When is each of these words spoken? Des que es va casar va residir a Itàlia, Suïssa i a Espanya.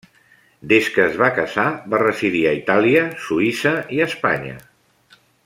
Des 0.69 0.87
que 0.93 1.03
es 1.09 1.17
va 1.23 1.27
casar 1.35 1.65
va 1.95 1.99
residir 2.05 2.41
a 2.47 2.55
Itàlia, 2.61 3.05
Suïssa 3.27 3.75
i 3.99 4.01
a 4.01 4.09
Espanya. 4.13 4.57